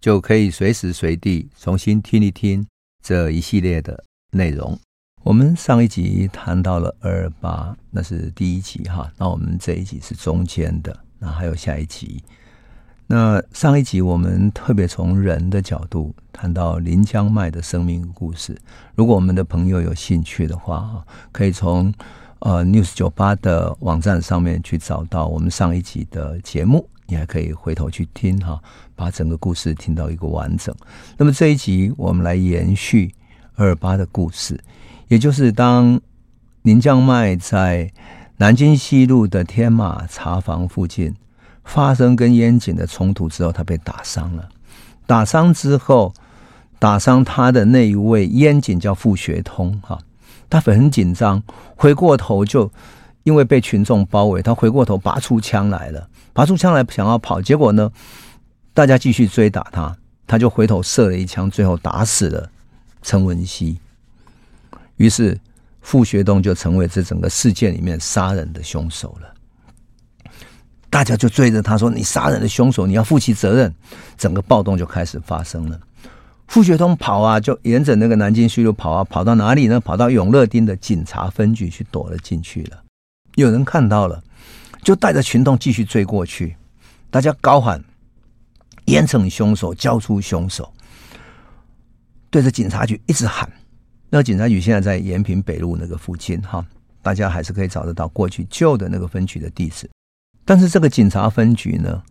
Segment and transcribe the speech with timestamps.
[0.00, 2.66] 就可以随时随地重新听一听
[3.02, 4.78] 这一系列的内容。
[5.22, 9.10] 我们上一集谈到了二二八，那是第一集哈。
[9.16, 12.22] 那我们这一集是中间的，那还有下一集。
[13.08, 18.56] 那上一集我们特别从人的角度谈到林江迈的生命故事。
[18.94, 21.92] 如果我们的朋友有兴趣的话，可以从
[22.40, 28.60] 呃 News 九八的网站上面去找到我们上一集的节目，你还可以回头去听哈，
[28.94, 30.74] 把整个故事听到一个完整。
[31.16, 33.14] 那么这一集我们来延续
[33.54, 34.58] 二八的故事，
[35.08, 36.00] 也就是当
[36.62, 37.90] 林江迈在
[38.38, 41.14] 南京西路的天马茶坊附近。
[41.68, 44.48] 发生跟烟井的冲突之后，他被打伤了。
[45.04, 46.14] 打伤之后，
[46.78, 49.98] 打伤他的那一位烟井叫傅学通，哈，
[50.48, 51.42] 他很紧张，
[51.74, 52.70] 回过头就
[53.26, 57.90] 因为被群众包围，他回过头拔出枪来了，拔出枪来想要跑，结果呢，
[58.72, 59.96] 大家继续追打他，
[60.28, 62.48] 他就回头射了一枪，最后打死了
[63.02, 63.76] 陈文熙。
[64.94, 65.36] 于是
[65.80, 70.30] 傅学东就成为这整个事件里面杀人的凶手了。
[70.88, 73.74] 大家就追着他说：“你杀人的凶手，你要负起责任。”
[74.16, 75.80] 整个暴动就开始发生了。
[76.46, 79.80] 傅学通跑啊，就沿着那个南京西路跑啊，跑到哪里呢？
[79.80, 82.84] 跑到永乐町的警察分局去躲了进去了。
[83.36, 84.22] 有人看到了，
[84.82, 86.56] 就带着群众继续追过去。
[87.10, 87.82] 大家高喊
[88.86, 90.72] ：“严惩凶手，交出凶手！”
[92.30, 93.50] 对着警察局一直喊。
[94.08, 96.64] 那警察局现在在延平北路那个附近哈，
[97.02, 99.88] 大家还是可以找得到过去旧的那个分局的地址。
[100.44, 102.02] 但是这个警察分局呢，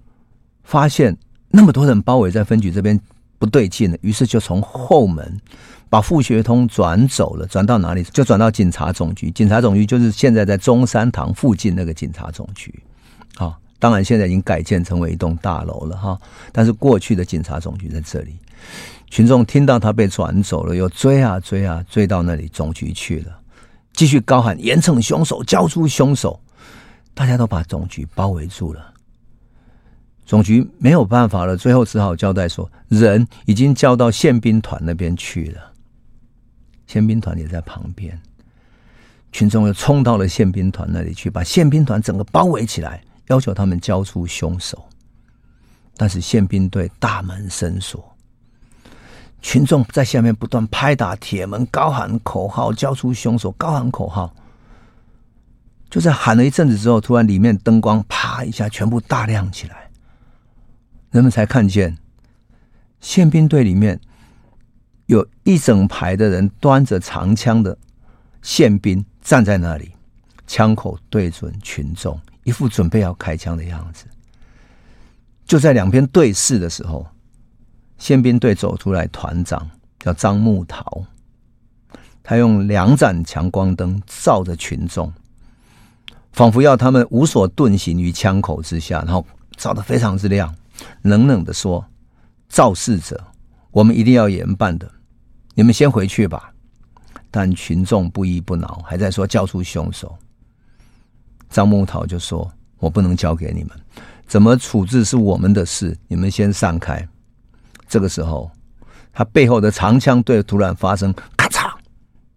[0.64, 1.18] 发现
[1.50, 3.00] 那么多人包围在分局这边
[3.40, 5.40] 不对劲了，于是就从后门
[5.90, 8.04] 把傅学通转走了，转到哪里？
[8.04, 9.32] 就转到警察总局。
[9.32, 12.74] 警察总局就是现在在中山堂附近那个警察总局。
[13.38, 16.20] 啊，当然现在已经改建成为一栋大楼了哈。
[16.52, 18.36] 但是过去的警察总局在这里，
[19.10, 23.38] 群众听到他被转走了，又追啊追啊追到那里总局去了，
[23.94, 26.40] 继续高喊严惩凶手，交出凶手。
[27.14, 28.94] 大家都把总局包围住了，
[30.26, 35.72] 总局没有办法了，最后只好交代说，人已经交到宪兵团那边去了。
[36.88, 38.20] 宪兵团也在旁边，
[39.32, 44.88] 群众又冲到了宪兵团那里去，把宪兵团整个包围起来，要求他们交出凶手。
[45.98, 48.16] 但是宪兵队大门深锁，
[49.42, 54.34] 群众在下面不断拍打铁门，高喊口号，交出凶手，高喊口号。
[55.90, 59.90] 就在喊了一阵子之后，突然里面灯光啪一下全部大亮起来，
[61.12, 61.98] 人们才看见
[63.00, 64.02] 宪兵队里面
[65.08, 67.78] 有一整排的人端着长枪的
[68.42, 69.92] 宪兵站在那里，
[70.48, 74.06] 枪口对准群众，一副准备要开枪的样子。
[75.46, 77.06] 就在两边对视的时候，
[77.98, 81.06] 宪兵队走出来，团长叫张木桃，
[82.24, 85.14] 他用两盏强光灯照着群众。
[86.32, 90.54] 仿佛要他们无所遁形于枪口之下，然后照得非常之亮，
[91.04, 91.86] 冷冷的说
[92.50, 93.24] ：“肇事者，
[93.76, 94.90] 我们一定要严办的，
[95.54, 96.54] 你们先回去吧。”
[97.30, 100.18] 但群众不依不挠，还在说交出凶手。
[101.50, 102.50] 张木桃就说
[102.80, 103.72] ：“我不能交给你们，
[104.26, 107.06] 怎么处置是我们的事，你们先散开。”
[107.86, 108.50] 这个时候，
[109.12, 111.70] 他背后的长枪队突然发生咔嚓，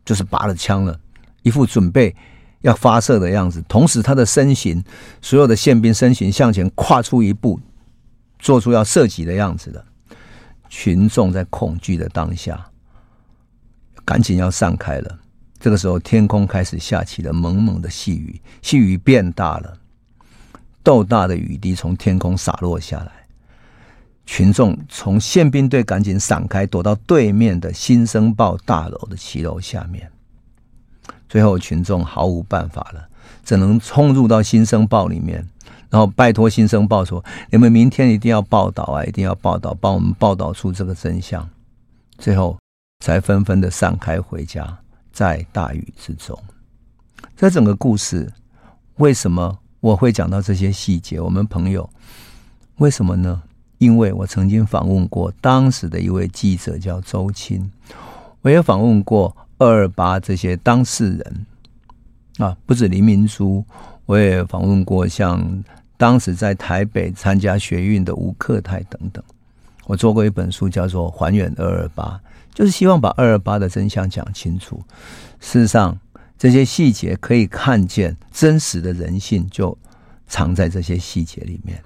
[0.04, 0.98] 就是拔了枪了，
[1.42, 2.12] 一副准备。
[2.62, 4.82] 要发射的样子，同时他的身形，
[5.22, 7.60] 所有的宪兵身形向前跨出一步，
[8.40, 9.84] 做出要射击的样子的。
[10.68, 12.66] 群众在恐惧的当下，
[14.04, 15.18] 赶紧要散开了。
[15.58, 19.78] 这个时候，天空开始下起了蒙蒙的细雨，细雨变大了，
[20.82, 23.12] 豆大的雨滴从天空洒落下来。
[24.24, 30.12] 群众从宪兵队赶紧闪开，躲到对面的《新生报》大楼的骑楼下面。
[31.28, 33.08] 最后，群众毫无办法了，
[33.44, 35.48] 只能冲入到《新生报》里面，
[35.90, 41.48] 然后拜托《新生报》说：“你们明天一定要报道啊，一定要报道，帮我们报道出这个真相。”
[42.18, 42.58] 最后，
[43.04, 44.78] 才纷纷的散开回家，
[45.12, 46.38] 在大雨之中。
[47.36, 48.32] 这整个故事，
[48.96, 51.20] 为什么我会讲到这些细节？
[51.20, 51.88] 我们朋友
[52.76, 53.42] 为什么呢？
[53.78, 57.70] 因为我曾经访问过当时的一位记者叫周青，
[58.42, 61.46] 我也访问过二二八这些当事人
[62.38, 63.64] 啊，不止林明珠，
[64.08, 65.62] 我也访问过像
[65.98, 69.22] 当时在台北参加学运的吴克泰等等。
[69.84, 72.18] 我做过一本书，叫做《还原二二八》，
[72.54, 74.82] 就是希望把二二八的真相讲清楚。
[75.40, 75.98] 事实上，
[76.38, 79.76] 这些细节可以看见真实的人性，就
[80.26, 81.78] 藏在这些细节里面。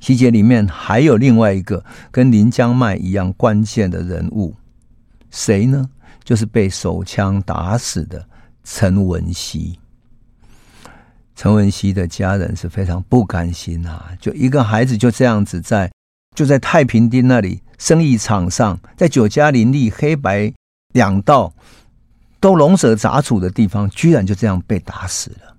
[0.00, 4.52] 细节里面还有另外一个跟林江迈一样关键的人物，
[5.30, 5.88] 谁呢？
[6.24, 8.26] 就是被手枪打死的
[8.64, 9.78] 陈文熙。
[11.40, 15.90] 陈文熙的家人是非常不甘心啊，就一个孩子就这样子在
[16.36, 20.52] 就在太平町那里生意场上，在酒家林立、黑白
[20.92, 21.50] 两道
[22.40, 25.56] 都龙蛇杂处的地方，居然就这样被打死了。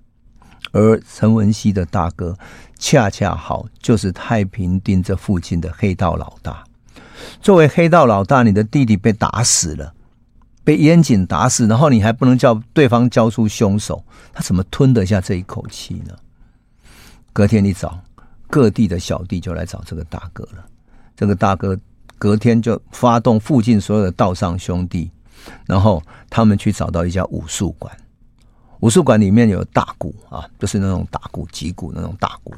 [0.70, 2.38] 而陈文熙的大哥，
[2.78, 6.62] 恰恰好就是太平町这附近的黑道老大。
[7.40, 9.92] 作为黑道老大，你的弟弟被打死了，
[10.64, 16.14] 被烟警打死，然后你还不能叫对方交出凶手，他怎么吞得下这一口气呢？
[17.32, 17.98] 隔天一早，
[18.48, 20.64] 各地的小弟就来找这个大哥了。
[21.16, 21.78] 这个大哥
[22.18, 25.10] 隔天就发动附近所有的道上兄弟，
[25.66, 27.94] 然后他们去找到一家武术馆。
[28.80, 32.54] 武术馆里面有大鼓啊，就是那种大鼓、击鼓那种大鼓，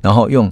[0.00, 0.50] 然后用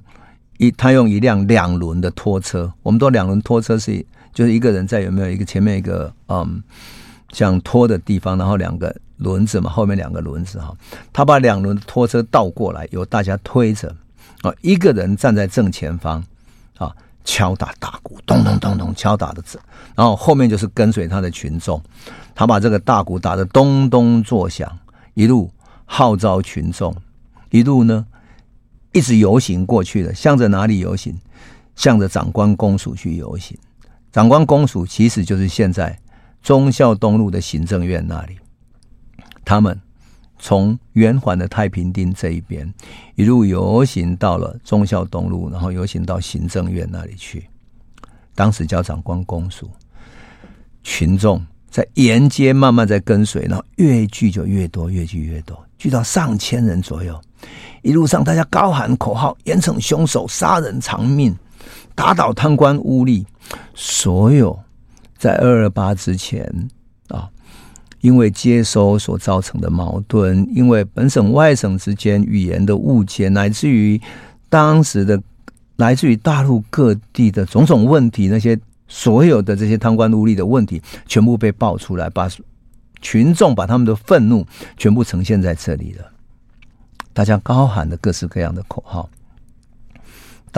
[0.58, 6.62] 一他用一辆两轮的拖车，我们都两轮拖车是就是一个人在有没有一个前面一个嗯
[7.32, 10.74] 像拖的地方，然后两个轮子嘛，后面两个轮子哈，
[11.12, 13.94] 他把两轮拖车倒过来，由大家推着
[14.42, 16.24] 啊，一个人站在正前方
[16.78, 16.94] 啊，
[17.24, 19.60] 敲打大鼓，咚咚咚咚敲打的字，
[19.94, 21.82] 然后后面就是跟随他的群众，
[22.34, 24.78] 他把这个大鼓打得咚咚作响。
[25.14, 25.50] 一路
[25.84, 26.94] 号召群众，
[27.50, 28.06] 一路呢
[28.92, 31.18] 一直游行过去的，向着哪里游行？
[31.74, 33.58] 向着长官公署去游行。
[34.12, 35.98] 长官公署其实就是现在
[36.42, 38.36] 忠孝东路的行政院那里。
[39.44, 39.78] 他们
[40.38, 42.72] 从圆环的太平町这一边
[43.14, 47.48] 一路游行到了忠孝东路，然后游行到行政院那里去。
[48.34, 49.70] 当时叫长官公署，
[50.82, 51.44] 群众。
[51.70, 57.20] 在沿街慢慢在跟随，然后越聚就越多，越聚越多，聚到上千人左右。
[57.82, 61.36] 一路上大家高喊口号，严惩凶手，杀人偿命，
[61.98, 63.24] 打倒贪官污吏。
[63.74, 64.56] 所有
[65.16, 66.70] 在二二八之前
[67.08, 67.28] 啊，
[68.00, 74.00] 因为接收所造成的矛盾，因为本省外省之间语言的误解，乃至于
[74.48, 75.20] 当时的
[75.74, 78.56] 来自于大陆各地的种种问题，那些。
[78.90, 82.26] 所有的这些贪官污吏的问题全部被爆出来，把
[83.02, 84.46] 群众把他们的愤怒
[84.78, 86.10] 全部呈现在这里了。
[87.12, 89.06] 大家高喊的各式各样的口号，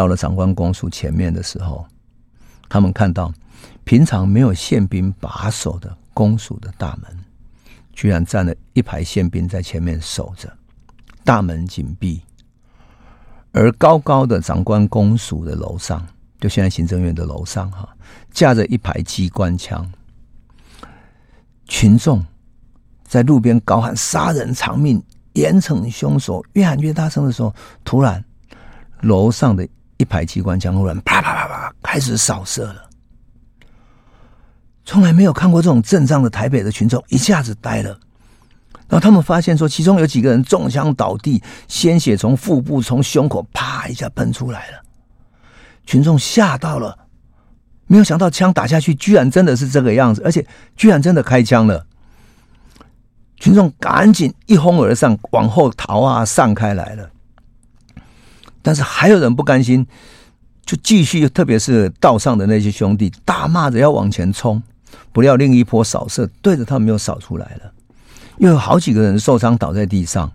[0.00, 1.86] 到了长官公署前面的时候，
[2.70, 3.30] 他们看到
[3.84, 7.18] 平常没有宪兵把守的公署的大门，
[7.92, 10.50] 居然站了一排宪兵在前面守着，
[11.22, 12.22] 大门紧闭，
[13.52, 16.02] 而高高的长官公署的楼上。
[16.40, 17.86] 就现在行政院的楼上哈，
[18.30, 19.86] 架着一排机关枪，
[21.66, 22.24] 群众
[23.04, 25.02] 在路边高喊“杀人偿命，
[25.34, 27.54] 严惩凶手”，越喊越大声的时候，
[27.84, 28.24] 突然
[29.02, 29.68] 楼上的
[30.00, 32.88] 一排机关枪突然啪啪啪啪开始扫射了。
[34.86, 37.90] 从来没有看过这种阵仗的台北的群众一下子呆了，
[38.88, 44.80] 然后他们发现说，其中有几个人中枪倒地，鲜血从腹部、从胸口啪一下喷出来了。
[45.84, 46.96] 群众吓到了，
[47.86, 50.44] 没有想到枪打下去，居然真的是这个样子，而且
[50.76, 51.86] 居然真的开枪了。
[53.36, 57.10] 群众赶紧一哄而上，往后逃啊，散开来了。
[58.62, 59.86] 但是还有人不甘心，
[60.64, 64.62] 就继续，特别是道上的那些兄弟，大骂着要往前冲。
[65.12, 67.72] 不料另一波扫射对着他们又扫出来了，
[68.38, 70.30] 又有好几个人受伤倒在地上，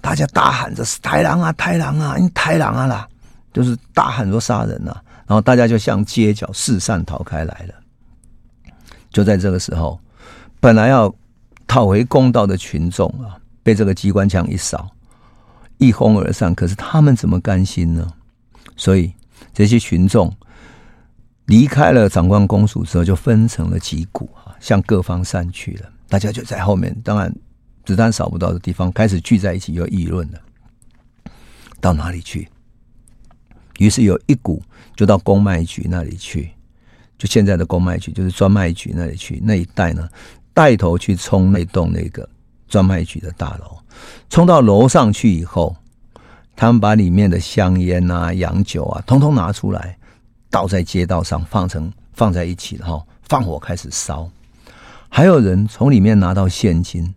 [0.00, 3.08] 大家大喊着：“是台狼啊，台狼啊，你台狼啊啦！”
[3.52, 7.74] 就是大喊说杀人呐、啊，然后大家就向街角四散逃开来了。
[9.10, 9.98] 就在这个时候，
[10.60, 11.12] 本来要
[11.66, 14.88] 讨回公道的群众啊，被这个机关枪一扫，
[15.78, 16.54] 一哄而散。
[16.54, 18.06] 可是他们怎么甘心呢？
[18.76, 19.12] 所以
[19.52, 20.32] 这些群众
[21.46, 25.90] 离开了长官公署之后，就分成了几股啊，向各方散去了。
[26.08, 27.34] 大家就在后面，当然
[27.84, 30.40] 子弹扫不到的地方，开始聚在一起又议论了。
[31.80, 32.48] 到哪里去？
[33.78, 34.62] 于是有一股
[34.96, 36.50] 就到公卖局那里去，
[37.16, 39.40] 就现在的公卖局，就是专卖局那里去。
[39.42, 40.08] 那一带呢，
[40.52, 42.28] 带头去冲那栋那个
[42.66, 43.77] 专卖局的大楼，
[44.30, 45.76] 冲到楼上去以后，
[46.56, 49.96] 他们把里面的香烟啊、洋酒啊，通通拿出来，
[50.50, 54.28] 倒在街道上，放成放在一起，然后放火开始烧。
[55.08, 57.14] 还有人从里面拿到现金，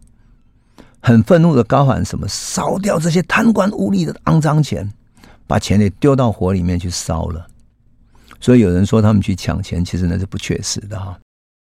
[1.02, 4.90] 很愤怒的高喊：“什么烧掉这些贪官污吏的肮脏钱，
[5.46, 7.48] 把钱也丢到火里面去烧了。”
[8.40, 11.20] 所以有人说他们去抢钱，其实那是不确实的哈。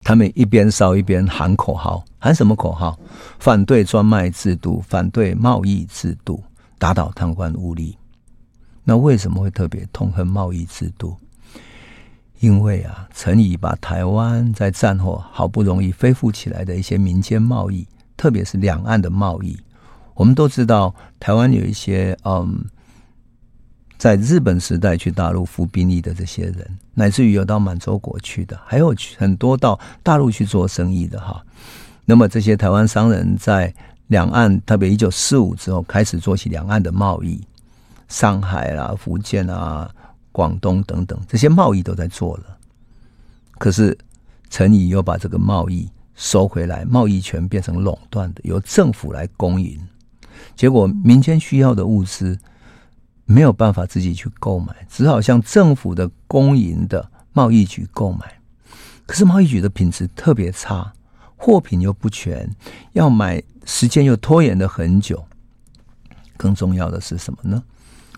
[0.05, 2.99] 他们一边烧一边喊口号，喊什么口号？
[3.39, 6.43] 反对专卖制度，反对贸易制度，
[6.79, 7.95] 打倒贪官污吏。
[8.85, 11.17] 那为什么会特别痛恨贸易制度？
[12.41, 19.57] 因为啊，陈仪把台湾在战后好不容易恢复起来的一些民间贸易，特别是两岸的贸易，
[20.15, 22.65] 我们都知道，台湾有一些嗯。
[24.03, 31.41] 在日本时代去大陆服兵役的这些人，乃至于有到满洲国去的，还有很多到大陆去做生意的哈。
[32.05, 33.73] 那么这些台湾商人在
[34.09, 37.41] 两岸，特别一九四五之后开始做起两岸的贸易，
[38.09, 39.89] 上海啦、福建啊、
[40.33, 42.59] 广东等等这些贸易都在做了。
[43.57, 43.97] 可是
[44.51, 49.79] 陈仪又把这个贸易收回来，贸易权变成垄断的，由政府来供应，
[50.57, 52.37] 结果民间需要的物资。
[53.25, 58.41] 没有办法自己去购买，只好向政府的公营的贸易局购买。
[59.07, 60.93] 可是贸易局的品质特别差，
[61.37, 62.49] 货品又不全，
[62.93, 65.25] 要买时间又拖延了很久。
[66.37, 67.63] 更重要的是什么呢？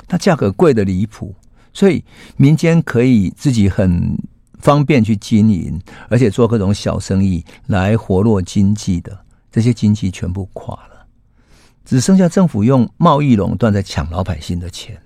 [0.07, 1.35] 它价格贵的离谱，
[1.73, 2.05] 所以
[2.37, 4.17] 民间可以自己很
[4.61, 10.94] 方便去经营，而且做各种小生意来活络经济的，这些经济全部垮了。
[11.85, 15.01] 只剩下政府用贸易垄断在抢老百姓的钱，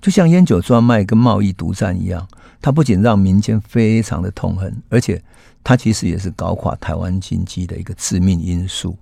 [0.00, 2.26] 就像烟酒专卖跟贸易独占一样，
[2.60, 5.22] 它不仅让民间非常的痛恨，而且
[5.62, 8.96] 它其实也是搞垮台湾经济的一个致命因素。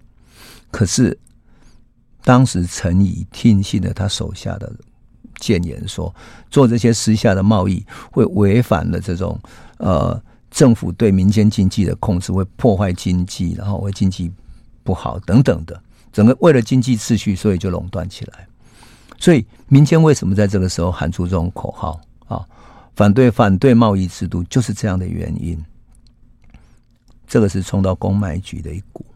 [0.70, 1.18] 可是
[2.22, 4.72] 当时陈仪听信了他手下的
[5.40, 6.14] 谏言说，说
[6.50, 9.40] 做这些私下的贸易会违反了这种
[9.78, 14.30] 呃政府对民间经济的控制，会破坏经济，然后会经济
[14.84, 15.82] 不好等等的。
[16.12, 18.46] 整个为了经济秩序，所以就垄断起来。
[19.18, 22.46] 所以民间为什么在这个时候喊出这种口号啊？
[22.94, 25.58] 反对反对贸易制度，就是这样的原因。
[27.26, 29.06] 这个是冲到公卖局的一股，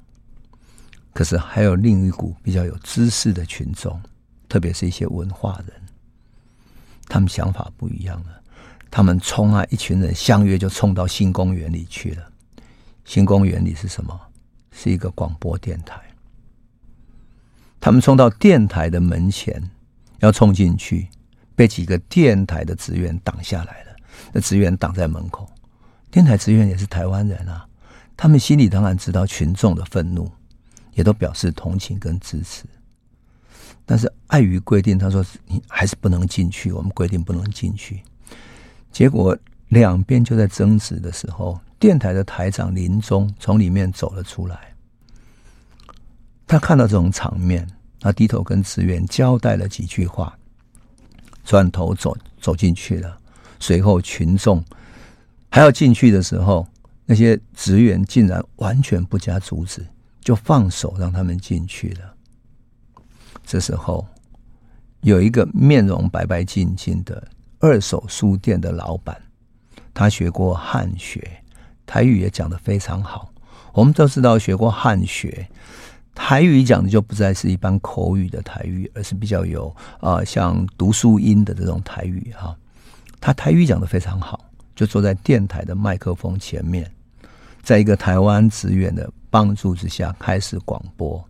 [1.12, 4.00] 可是还有另一股比较有知识的群众，
[4.48, 5.72] 特别是一些文化人，
[7.08, 8.40] 他们想法不一样了。
[8.90, 12.22] 他们冲啊，一群人相约就冲到新公园里去了。
[13.04, 14.18] 新公园里是什么？
[14.72, 16.00] 是一个广播电台。
[17.86, 19.62] 他们冲到电台的门前，
[20.18, 21.06] 要冲进去，
[21.54, 23.94] 被几个电台的职员挡下来了。
[24.32, 25.48] 那职员挡在门口，
[26.10, 27.64] 电台职员也是台湾人啊，
[28.16, 30.28] 他们心里当然知道群众的愤怒，
[30.94, 32.64] 也都表示同情跟支持。
[33.84, 38.02] 但是碍于规定，他说你还是不能进去，我们规定不能进去。
[38.90, 39.38] 结果
[39.68, 44.74] 两边就在争执的时候，电台的台长林忠从里面走了出来，
[46.48, 47.64] 他看到这种场面。
[48.06, 50.32] 他低头跟职员交代了几句话，
[51.42, 53.18] 转头走走进去了。
[53.58, 54.64] 随后群众
[55.50, 56.64] 还要进去的时候，
[57.04, 59.84] 那些职员竟然完全不加阻止，
[60.20, 62.14] 就放手让他们进去了。
[63.44, 64.06] 这时候，
[65.00, 67.26] 有一个面容白白净净的
[67.58, 69.20] 二手书店的老板，
[69.92, 71.42] 他学过汉学，
[71.84, 73.32] 台语也讲得非常好。
[73.72, 75.48] 我们都知道学过汉学。
[76.16, 82.56] 台语讲的就不再是一般口语的台语，而是比较有啊、像读书音的这种台语哈。
[83.20, 84.44] 他台语讲的非常好，
[84.74, 86.90] 就坐在电台的麦克风前面，
[87.62, 91.22] 在一个台湾职员的帮助之下开始广播。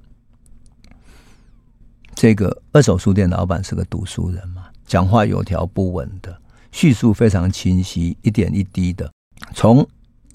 [2.14, 6.40] 这个二手书店老板是个读书人嘛，讲话有条不紊的，
[6.70, 9.12] 叙述非常清晰，一点一滴的
[9.52, 9.86] 从。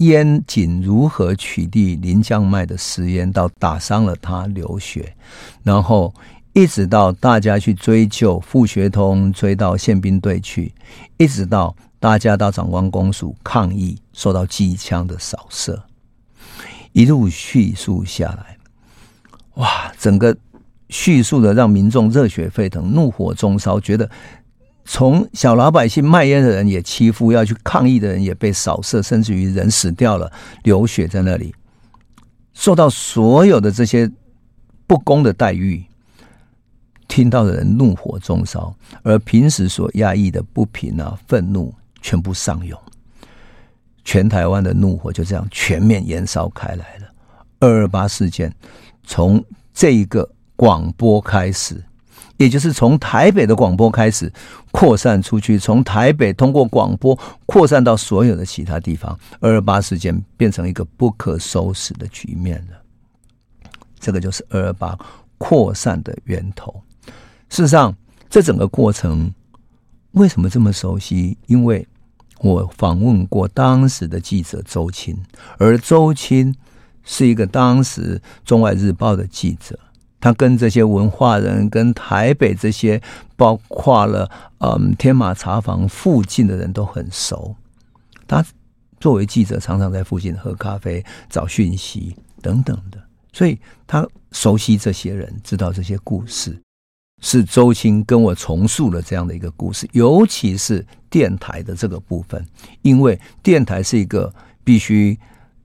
[0.06, 5.14] 烟仅如何取缔林将卖的私烟，到打伤了他流血，
[5.62, 6.12] 然后
[6.52, 10.72] 一直到大家去追究傅学通，追到宪兵队去，
[11.16, 15.82] 一直到大家到长官公署抗议，受到机枪的扫射，
[16.92, 18.56] 一路叙述下来，
[19.54, 20.36] 哇，整个
[20.88, 24.10] 叙述的让民众热血沸腾，怒火中烧，觉得。
[24.84, 30.30] 从小老百姓卖烟的人也欺负，要去抗议的人也被扫射，甚至于人死掉了，
[30.64, 31.54] 流血在那里，
[32.52, 34.10] 受到所有的这些
[34.86, 35.84] 不公的待遇，
[37.06, 42.78] 听到的人怒火中烧，而平时所压抑的不平啊、愤怒全部上涌，
[44.04, 47.06] 全台湾的怒火就这样全面燃烧开来了。
[47.60, 48.52] 二二八事件
[49.04, 51.82] 从这一个广播开始。
[52.36, 54.32] 也就是从台北的广播开始
[54.70, 59.18] 扩散出去，从台北通过广播扩散到所有的其他地方。
[59.40, 63.70] 二二八事件变成一个不可收拾的局面了。
[64.00, 64.98] 这个就是二二八
[65.38, 66.82] 扩散的源头。
[67.48, 67.94] 事实上，
[68.28, 69.32] 这整个过程
[70.12, 71.36] 为什么这么熟悉？
[71.46, 71.86] 因为
[72.40, 75.16] 我访问过当时的记者周青，
[75.58, 76.52] 而周青
[77.04, 79.78] 是一个当时中外日报的记者。
[80.22, 83.02] 他跟这些文化人、跟台北这些，
[83.36, 87.56] 包括了嗯天马茶坊附近的人都很熟。
[88.28, 88.42] 他
[89.00, 93.02] 作为记者，常常在附近喝咖啡、找讯息等等的，
[93.32, 96.56] 所以他熟悉这些人，知道这些故事。
[97.20, 102.46] 是周青跟我重述了这样的一个故事，尤其是电台的这个部分，
[102.82, 105.18] 因为电台是一个必须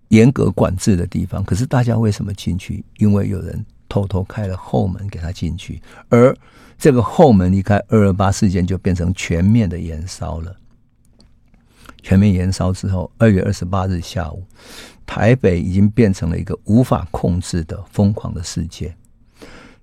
[0.07, 1.43] 严格管制的地方。
[1.43, 2.83] 可是大家为什么进去？
[2.97, 3.63] 因为有人。
[3.89, 6.35] 偷偷开了后门给他进去，而
[6.77, 10.55] 这个后门离开二二八事件就变成全面的延烧了。
[12.03, 14.43] 全面延烧之后，二月二十八日下午，
[15.05, 18.95] 台北已经变成了一个无法控制的疯狂的世界。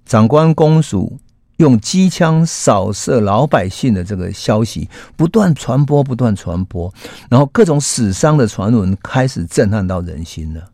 [0.07, 1.19] 长官公署
[1.57, 6.93] 用机枪扫射老百姓的这个消息不断传播，不断传播，
[7.29, 10.71] 然后各种死伤的传闻开始震撼到人心了。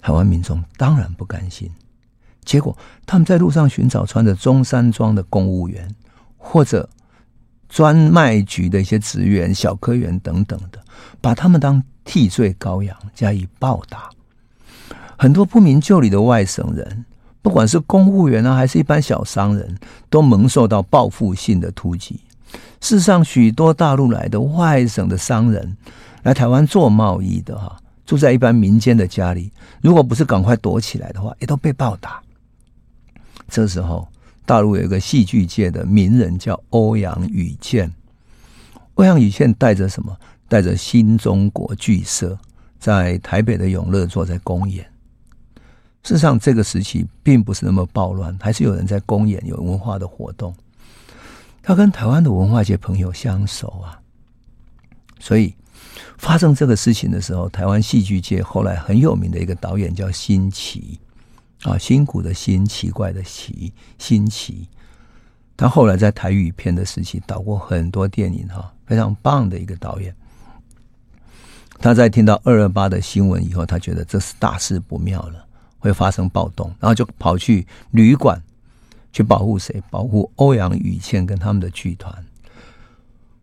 [0.00, 1.70] 台湾民众当然不甘心。
[2.44, 5.88] 结果，他们在路上寻找穿着中山装的公务员，
[6.36, 6.88] 或者
[7.68, 10.78] 专卖局的一些职员、小科员等等的，
[11.20, 14.10] 把他们当替罪羔羊加以暴打。
[15.16, 17.04] 很多不明就里的外省人，
[17.40, 19.78] 不管是公务员啊，还是一般小商人，
[20.10, 22.20] 都蒙受到报复性的突击。
[22.80, 25.76] 事实上，许多大陆来的外省的商人
[26.24, 32.20] 来台湾做贸易的哈，住在一般民间的家里，如果不是赶快躲起来的话，也都被暴打。
[33.52, 34.08] 这时候，
[34.46, 37.92] 大陆有一个戏剧界的名人叫欧阳予倩。
[38.94, 40.16] 欧阳予倩带着什么？
[40.48, 42.38] 带着新中国剧社，
[42.78, 44.82] 在台北的永乐座在公演。
[46.02, 50.54] 事实上，这个时期并不是那么暴乱，还是有人在公演，有文化的活动。
[51.62, 54.00] 他跟台湾的文化界朋友相熟啊，
[55.20, 55.54] 所以
[56.16, 60.98] 发生这个事情的时候，台湾戏剧界后来很有名的一个导演叫辛奇。
[61.62, 64.68] 啊，辛苦的辛，奇怪的奇，新奇。
[65.56, 70.14] 他后来在台语片的时期导过很多电影，哈，非常棒的一个导演。
[71.78, 75.44] 他在听到二二八的新闻以后，他觉得这是大事不妙了，
[75.78, 78.40] 会发生暴动，然后就跑去旅馆
[79.12, 79.80] 去保护谁？
[79.90, 82.12] 保护欧阳予倩跟他们的剧团。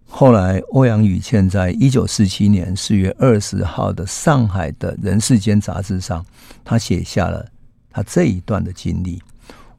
[0.05, 6.25] 后来，欧阳予倩在一九四七年四月二十号的上海的《人世间》杂志上，
[6.65, 7.45] 他写下了。
[7.91, 9.21] 他这一段的经历，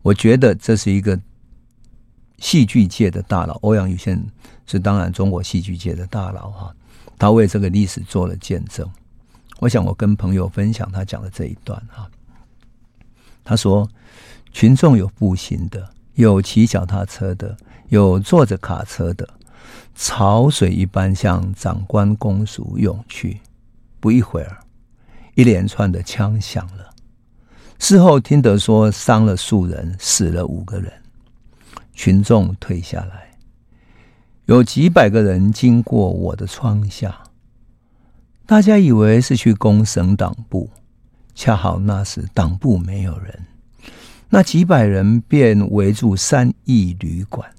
[0.02, 1.18] 我觉得这是一个
[2.38, 3.54] 戏剧界的大佬。
[3.62, 4.22] 欧阳予倩
[4.66, 6.74] 是当然中国戏剧界的大佬哈，
[7.18, 8.88] 他为这个历史做了见证。
[9.58, 12.10] 我想我跟朋友分享他讲的这一段哈，
[13.44, 13.88] 他说：
[14.52, 17.56] 群众有步行的，有骑脚踏车的，
[17.88, 19.28] 有坐着卡车的，
[19.94, 23.40] 潮水一般向长官公署涌去。
[24.00, 24.58] 不一会儿，
[25.34, 26.89] 一连串的枪响了。
[27.80, 30.92] 事后听得说伤了数人，死了五个人。
[31.94, 33.30] 群众退下来，
[34.44, 37.18] 有几百个人经过我的窗下，
[38.44, 40.68] 大家以为是去攻省党部，
[41.34, 43.46] 恰好那时党部没有人，
[44.28, 47.50] 那几百人便围住三义旅馆，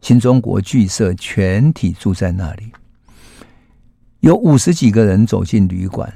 [0.00, 2.70] 新中国剧社全体住在那里，
[4.20, 6.12] 有五十几个人走进旅馆，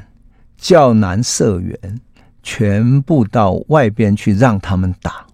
[0.57, 2.01] 叫男社员。
[2.43, 5.27] 全部到外边去让他们打。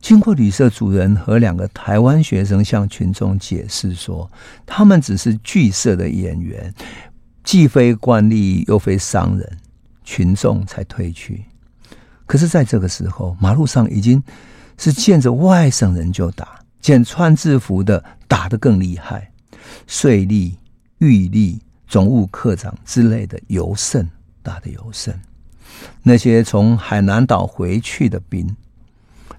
[0.00, 4.30] 经过旅社主人和两个台湾学生向群众解释说，
[4.66, 6.74] 他们只是剧社的演员，
[7.42, 9.58] 既非官吏又非商人，
[10.04, 11.44] 群众才退去。
[12.26, 14.22] 可是，在这个时候，马路上已经
[14.76, 19.30] 是见着外省人就打，见穿制服的打得更厉害，
[19.86, 20.54] 税吏、
[20.98, 24.06] 狱吏、总务科长之类的尤甚，
[24.42, 25.18] 打得尤甚。
[26.06, 28.54] 那些从海南岛回去的兵，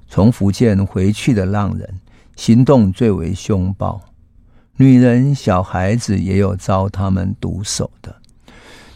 [0.08, 1.99] 从福建回去的浪人，
[2.36, 4.01] 行动最为凶暴，
[4.78, 8.15] 女人、小孩子也有遭他们毒手的。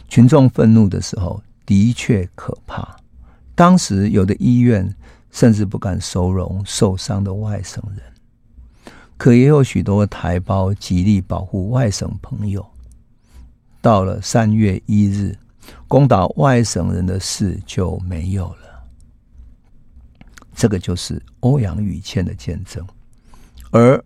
[0.08, 2.96] 群众愤怒的时候，的确可怕。
[3.54, 4.92] 当时有的医院
[5.30, 8.02] 甚至不敢收容受伤的外省人，
[9.16, 12.66] 可也有许多台胞极力保护外省朋友。
[13.80, 15.38] 到了三月一日。
[15.86, 18.84] 攻打外省人的事就没有了。
[20.54, 22.86] 这个就是欧阳予倩的见证。
[23.70, 24.02] 而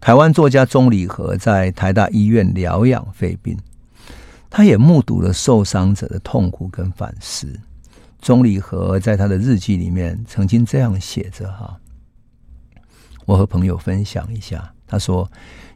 [0.00, 3.58] 台湾作家钟礼和在台大医院疗养肺病，
[4.50, 7.48] 他也目睹了受伤者的痛苦跟反思。
[8.20, 11.78] 钟礼和在他的日记里面曾经这样写着：“哈，
[13.26, 15.30] 我和朋友分享一下，他说。”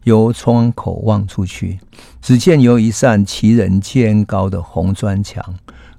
[0.08, 1.78] 由窗口望出去，
[2.22, 5.54] 只见有一扇七人肩高的红砖墙，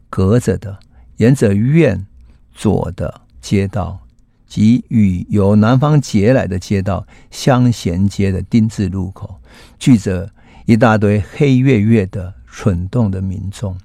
[0.09, 0.79] 隔着的
[1.17, 2.07] 沿着院
[2.55, 3.99] 左的街道
[4.47, 9.39] 及与由南方截来的街道相衔接的丁字路口，
[9.77, 10.27] 聚着
[10.65, 13.77] 一大堆黑月月的蠢动的民众。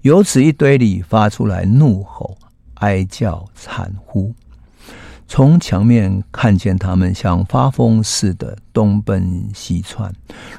[0.00, 2.36] 由此一堆里发出来怒吼、
[2.74, 4.34] 哀叫、惨呼。
[5.34, 10.12] 从墙面看见他们像发疯似的东奔西窜，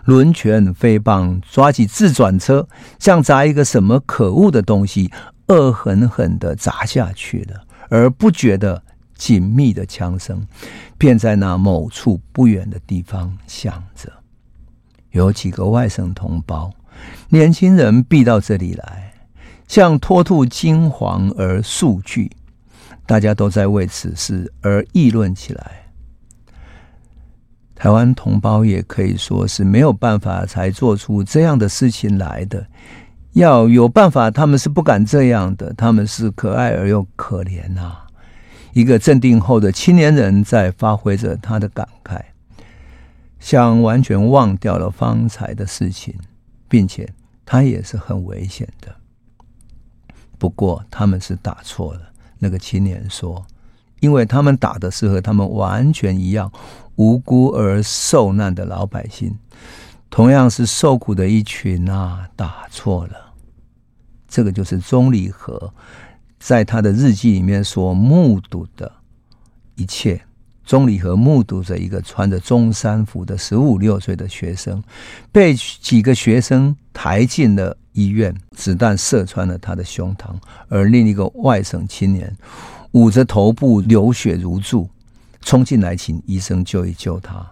[0.06, 5.12] 抡拳飞棒抓起自转车，像砸一个什么可恶的东西，
[5.50, 7.62] 恶狠狠地砸下去了。
[7.90, 8.82] 而不觉得
[9.16, 10.44] 紧密的枪声，
[10.98, 14.12] 便在那某处不远的地方响着。
[15.12, 16.72] 有几个外省同胞，
[17.30, 19.14] 年轻人避到这里来，
[19.68, 22.32] 像脱兔惊惶而肃惧。
[23.06, 25.84] 大家都在为此事而议论起来。
[27.76, 32.66] 台湾同胞也可以说是没有办法才做出这样的事情来的。
[33.34, 35.74] 要有办法，他们是不敢这样的。
[35.74, 37.98] 他们是可爱而又可怜呐、
[38.74, 42.22] 一个镇定后的青年人在发挥着他的感慨，
[43.40, 46.16] 像完全忘掉了方才的事情，
[46.70, 47.12] 并且
[47.44, 48.96] 他也是很危险的。
[50.38, 52.13] 不过他们是打错了。
[52.44, 53.46] 那个青年说
[54.02, 56.52] ：“因为他们打的是和他们完全一样
[56.98, 59.34] 无辜而受难的老百姓，
[60.10, 63.34] 同样是受苦的一群啊，打错了。”
[64.28, 65.74] 这个就是钟理和
[66.38, 68.92] 在他的日记里面所目睹的
[69.76, 70.22] 一切。
[70.66, 74.84] 钟理和目睹着一个穿着中山服的十五六岁的学生，
[75.32, 80.36] 被几个学生抬进了医院，子弹射穿了他的胸膛，
[80.68, 82.36] 而另一个外省青年
[82.92, 84.90] 捂着头部流血如注，
[85.42, 87.46] 冲进来请医生救一救他。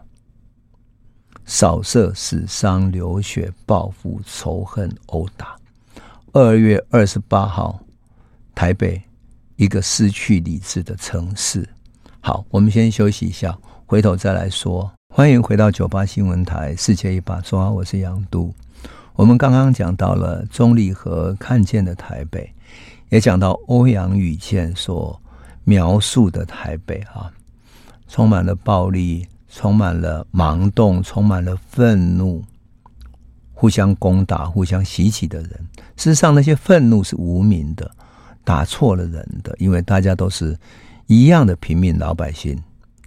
[1.45, 5.55] 扫射、死伤、流血、报复、仇恨、殴打。
[6.31, 7.79] 二月二十八号，
[8.55, 9.01] 台北，
[9.57, 11.67] 一个失去理智的城市。
[12.21, 14.91] 好，我们先休息一下，回头再来说。
[15.13, 18.53] 欢迎回到九八新闻台《世界一把抓》，我是杨都。
[19.21, 22.51] 我们刚刚讲到了钟立和看见的台北，
[23.09, 25.21] 也讲到欧阳予倩所
[25.63, 27.31] 描述的台北啊，
[28.07, 32.43] 充满了暴力，充满了盲动，充满了愤怒，
[33.53, 35.51] 互相攻打、互相袭击的人。
[35.97, 37.91] 事实上，那些愤怒是无名的，
[38.43, 40.57] 打错了人的，因为大家都是。
[41.05, 42.57] 一样的平民老百姓，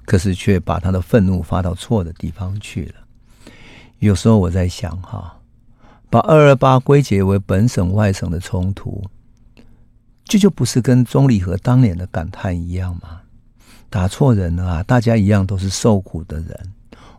[0.04, 2.94] 可是却把他的愤怒发到错的地方去了。
[3.98, 5.34] 有时候我在想，哈，
[6.14, 9.02] 把二二八归结为本省外省的冲突，
[10.22, 13.22] 这就不是跟钟理和当年的感叹一样吗？
[13.90, 16.72] 打错人了啊，大家一样都是受苦的人，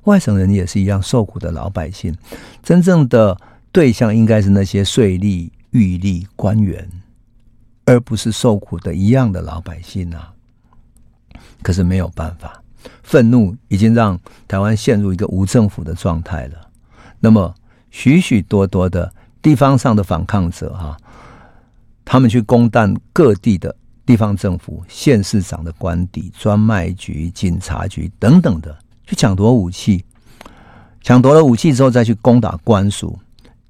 [0.03, 2.15] 外省人也是一样受苦的老百姓。
[2.63, 3.37] 真正的
[3.73, 6.89] 对象应该是那些税吏、狱吏、官员，
[7.83, 10.31] 而不是受苦的一样的老百姓啊。
[11.61, 12.63] 可是没有办法，
[13.03, 16.69] 愤怒已经让台湾陷入一个无政府的状态了。
[17.19, 17.53] 那么
[17.97, 19.09] 许许多多的
[19.41, 20.97] 地方上的反抗者哈，
[22.03, 23.73] 他们去攻占各地的
[24.05, 30.03] 地方政府、县市长的官邸、专卖局、警察局等等的，去抢夺武器，
[31.01, 33.17] 抢夺了武器之后再去攻打官署，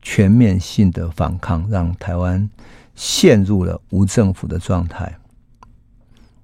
[0.01, 2.49] 全面性的反抗让台湾
[2.95, 5.15] 陷入了无政府的状态。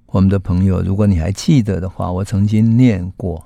[0.06, 3.42] 我们的朋友，如果你还记得的话，我曾经念过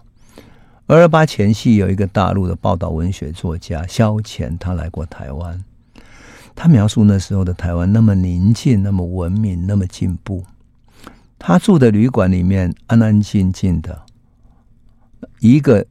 [0.89, 5.65] 二二八前夕，有一个大陆的报道文学作家萧乾，他来过台湾。
[6.55, 10.45] 他描述那时候的台湾那么宁静，那么文明，那么进步。
[11.41, 14.03] 他住的旅馆里面安安静静的，
[15.41, 15.85] 一个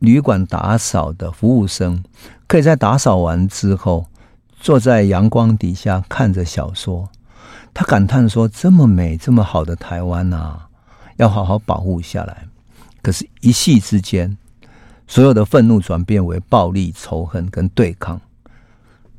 [0.00, 2.04] 旅馆打扫的服务生
[2.46, 4.04] 可以在打扫完之后，
[4.60, 7.08] 坐在阳光底下看着小说。
[7.72, 10.68] 他感叹说：“这么美、这么好的台湾啊，
[11.16, 12.46] 要好好保护下来。
[13.06, 14.36] 可是，一夕之间，
[15.06, 18.20] 所有的愤怒转变为暴力、仇恨跟对抗。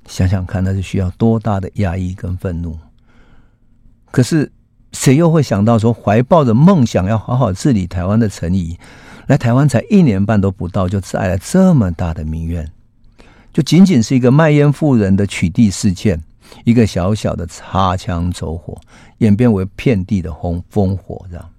[0.05, 2.77] 想想看，那是需要多大的压抑跟愤怒？
[4.11, 4.51] 可是，
[4.91, 8.77] 谁又会想到说，怀抱着梦想要好好治理台湾的陈仪，
[9.27, 12.69] 来台湾才一年半都不到，就带来这么大的民怨？
[13.53, 16.21] 就仅仅是一个卖烟妇人的取缔事件。”
[16.65, 18.77] 一个小小的擦枪走火，
[19.19, 21.49] 演变为遍地的红烽火，这样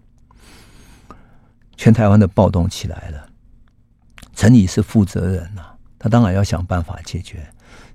[1.79, 3.27] 全台湾的暴动起来了。
[4.35, 7.39] 陈仪是负责人呐、啊，他当然要想办法解决。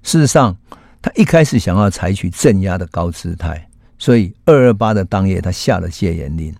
[0.01, 0.57] 事实上，
[1.01, 3.69] 他一开始想要采取镇压的高姿态，
[3.99, 6.55] 所以二二八的当夜，他下了戒严令。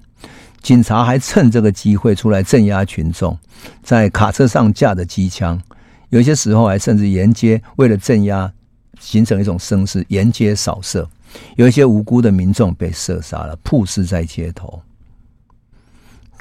[0.61, 3.37] 警察还趁这个机会出来镇压群众，
[3.81, 5.61] 在卡车上架着机枪，
[6.09, 8.51] 有些时候还甚至沿街为了镇压，
[8.99, 11.09] 形成一种声势，沿街扫射，
[11.57, 14.81] 有一些无辜的民众被射杀了，曝尸在街头。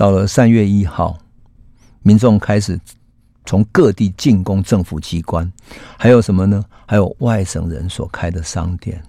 [0.02, 1.16] 到了三月一号，
[2.02, 2.76] 民众开始
[3.46, 5.48] 从各地进攻政府机关，
[5.96, 6.64] 还有什么呢？
[6.86, 9.00] 还有外省人所开的商店。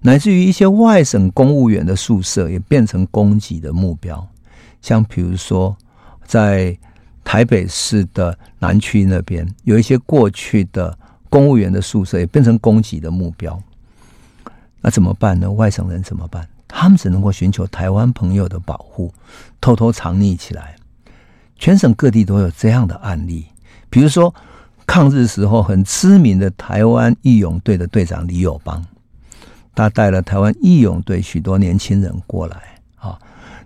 [0.00, 4.28] 乃至于一些外省公务员的宿舍也变成攻击的目标，
[4.82, 5.76] 像比如说，
[6.24, 6.76] 在
[7.22, 10.98] 台北市的南区那边，有一些过去的
[11.30, 13.56] 公务员的宿舍也变成攻击的目标。
[14.80, 15.48] 那怎么办呢？
[15.48, 16.48] 外省人怎么办？
[16.68, 19.12] 他们只能够寻求台湾朋友的保护，
[19.60, 20.76] 偷偷藏匿起来。
[21.56, 23.46] 全省各地都有这样的案例，
[23.90, 24.32] 比如说
[24.86, 28.84] 抗日时候很知名的台湾义勇队的队长李友邦。
[29.74, 33.16] 他带了台湾义勇队许多年轻人过来啊，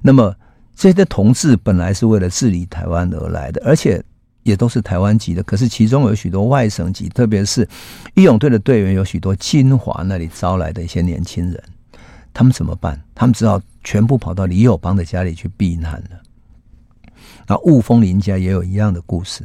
[0.03, 0.35] 那么
[0.77, 4.03] 这些同志本来是为了治理台湾而来的，而且
[4.43, 5.43] 也都是台湾籍的。
[5.43, 7.67] 可是其中有许多外省籍，特别是
[8.15, 11.63] 义勇队的队员有许多金华那里招来的一些年轻人，
[12.33, 13.01] 他们怎么办？
[13.15, 16.23] 他们只好全部跑到李友邦的家里去避难了。
[17.47, 19.45] 那雾峰林家也有一样的故事，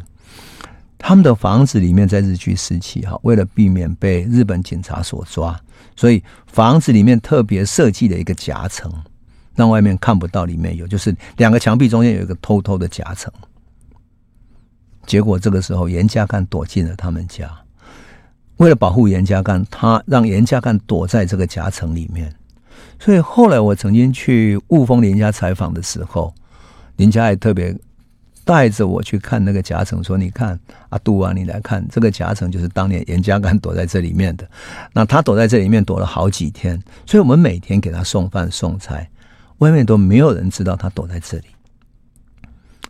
[0.97, 5.59] 他们的房子里面在日据时期哈，为了避免被日本警察所抓。
[5.95, 8.91] 所以房子里面特别设计了一个夹层，
[9.55, 13.31] 让外面看不到里面有，就是两个墙壁中间有一个偷偷的夹层。
[15.05, 17.49] 结果这个时候严家淦躲进了他们家，
[18.57, 22.31] 为了保护严家淦，他让严家淦躲在这个夹层里面。
[22.99, 26.33] 所以后来我曾经去雾峰林家采访的时候，
[26.95, 27.75] 林家也特别。
[28.47, 34.49] 带着我去看那个夹层，说：“你看，阿杜啊，你来看这个夹层，就是当年严家淦躲在这里面的。
[34.93, 39.09] 那他躲在这里面躲了好几天，所以我们每天给他送饭送菜，
[39.57, 41.47] 外面都没有人知道他躲在这里。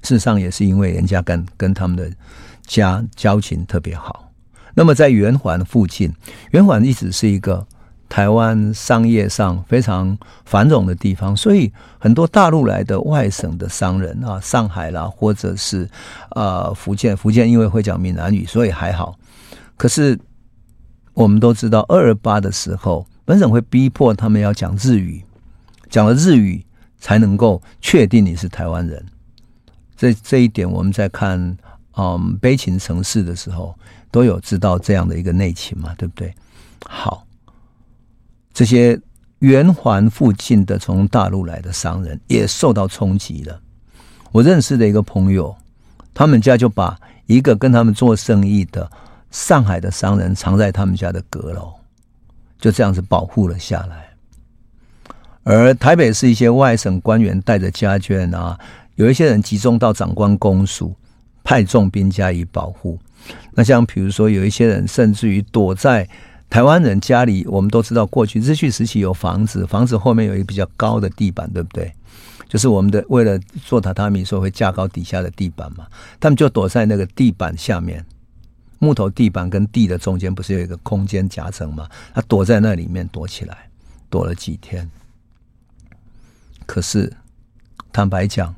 [0.03, 2.07] 事实上，也是因为严家淦跟他们的
[2.67, 4.31] 家交情特别好。
[4.75, 6.13] 那么在圆环附近，
[6.51, 7.65] 圆环一直是一个。”
[8.09, 15.89] 台湾商业上非常繁荣的地方，所以很多大陆来的外省的商人啊，上海啦，或者是
[16.29, 19.19] 呃福建，福建因为会讲闽南语，所以还好。
[19.75, 20.17] 可是
[21.13, 25.21] 我们都知道，二二八的时候，本省会逼迫他们要讲日语，
[25.89, 26.65] 讲了日语
[26.99, 29.05] 才能够确定你是台湾人。
[29.97, 31.37] 这这一点，我们在看
[31.97, 33.75] 嗯《悲情城市》的时候，
[34.09, 36.33] 都有知道这样的一个内情嘛，对不对？
[36.85, 37.26] 好。
[38.57, 38.99] 这些
[39.37, 43.61] 圆环附近的从大陆来的商人也受到冲击了。
[44.31, 45.55] 我认识的一个朋友，
[46.11, 48.89] 他们家就把一个跟他们做生意的
[49.29, 51.71] 上海的商人藏在他们家的阁楼，
[52.59, 54.09] 就这样子保护了下来。
[55.43, 58.59] 而台北市一些外省官员带着家眷啊，
[58.95, 60.95] 有一些人集中到长官公署，
[61.43, 62.97] 派重兵加以保护。
[63.51, 66.09] 那像比如说，有一些人甚至于躲在。
[66.49, 71.93] 台湾人家里，我们都知道，过去日据时期有房子，房子后面有一个比较高的地板，对不对？
[72.47, 75.85] 就是我们的为了做榻榻米，所以会架高底下的地板嘛。
[76.19, 78.05] 他们就躲在那个地板下面，
[78.79, 81.89] 木头地板跟地的中间不是有一个空间夹层吗？
[82.13, 83.69] 他躲在那里面躲起来，
[84.09, 84.89] 躲了几天。
[86.65, 87.11] 可是
[87.91, 88.55] 坦白讲，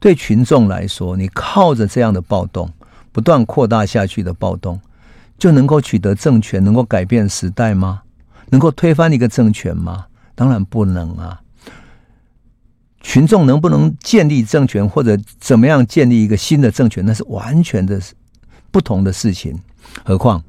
[0.00, 2.72] 对群众来说，你靠着这样的暴动，
[3.12, 4.80] 不断扩大下去的暴动。
[5.44, 8.00] 就能够取得政权，能够改变时代吗？
[8.48, 10.06] 能够推翻一个政权吗？
[10.34, 11.38] 当然不能啊！
[13.02, 18.00] 群众能不能建立政权，或者怎么样建立一个新的政权，那是完全的
[18.70, 19.54] 不同的事情。
[20.02, 20.42] 何况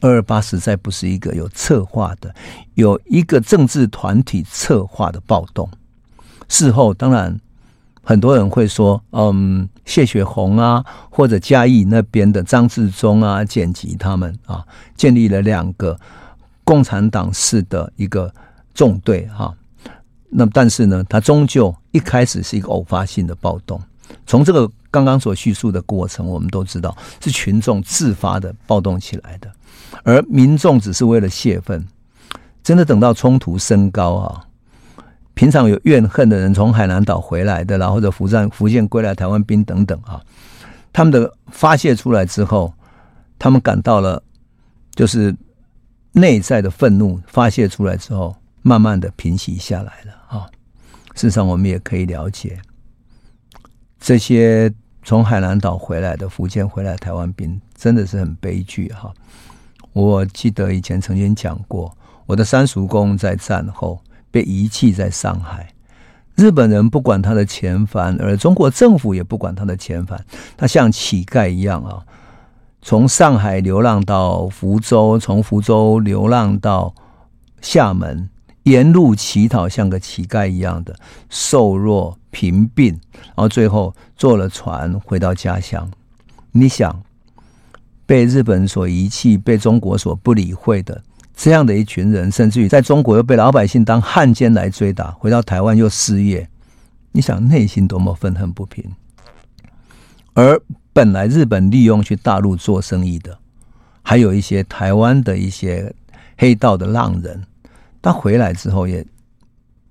[0.00, 2.32] 二二八实在不是一个有策划的、
[2.74, 5.68] 有一个政治团体策划的暴动。
[6.46, 7.36] 事后当然。
[8.08, 14.64] 很多人会说，嗯，谢雪红啊，或者嘉义那边的张治中啊、剪辑他们啊，
[14.94, 15.98] 建立了两个
[16.62, 18.32] 共产党式的一个
[18.72, 19.52] 纵队哈。
[20.30, 23.80] 那但是呢，他终究一开始是一个偶发性的暴动。
[24.24, 29.50] 从这个刚刚所叙述的过程，我们都知道是群众自发的暴动起来的，
[30.04, 31.84] 而民众只是为了泄愤。
[32.62, 34.45] 真的等到冲突升高啊！
[35.36, 40.18] 平常有怨恨的人，从海南岛回来的，然后或者福建福建归来台湾兵等等啊，
[40.94, 42.72] 他们的发泄出来之后，
[43.38, 44.22] 他们感到了
[44.94, 45.36] 就是
[46.12, 50.48] 内在的愤怒发泄出来之后，慢慢的平息下来了啊。
[51.14, 52.58] 事实上，我们也可以了解，
[54.00, 54.72] 这些
[55.02, 59.12] 从海南岛回来的福建回来台湾兵，真的是很悲剧哈。
[59.92, 61.94] 我记得以前曾经讲过，
[62.24, 64.00] 我的三叔公在战后
[64.36, 65.72] 被遗弃在上海，
[66.34, 70.22] 日本人不管他的遣返，而中国政府也不管他的遣返，
[70.58, 72.04] 他像乞丐一样啊，
[72.82, 76.94] 从上海流浪到福州，从福州流浪到
[77.62, 78.28] 厦门，
[78.64, 80.94] 沿路乞讨，像个乞丐一样的
[81.30, 85.90] 瘦弱贫病，然后最后坐了船回到家乡。
[86.52, 87.02] 你想？
[88.04, 91.02] 被日本所遗弃、被中国所不理会的
[91.36, 96.48] 这样的一群人，甚至于在中国又被老百姓当汉奸来追打，回到台湾又失业，
[97.12, 98.84] 你想内心多么愤恨不平？
[100.34, 100.60] 而
[100.92, 103.38] 本来日本利用去大陆做生意的，
[104.02, 105.94] 还有一些台湾的一些
[106.38, 107.44] 黑道的浪人，
[108.00, 109.06] 他回来之后也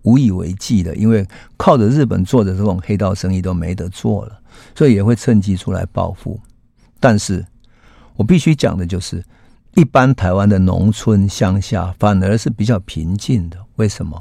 [0.01, 4.39] 无以为继的，因为靠着日本做的这种黑道生意都没得做了，
[4.75, 6.39] 所以也会趁机出来报复，
[6.99, 7.45] 但是。
[8.17, 9.21] 我必须讲的就是，
[9.75, 13.57] 一般台湾的农村乡下反而是比较平静的。
[13.75, 14.19] 为什么？